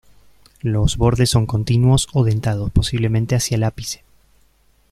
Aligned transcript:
Los 0.63 0.97
bordes 0.97 1.29
son 1.29 1.45
continuos 1.45 2.07
o 2.13 2.23
dentados 2.23 2.71
posiblemente 2.71 3.35
hacia 3.35 3.53
el 3.53 3.63
ápice. 3.63 4.01